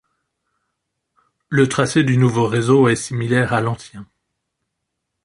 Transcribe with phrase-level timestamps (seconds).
[1.49, 4.07] Le tracé du nouveau réseau est similaire à l'ancien.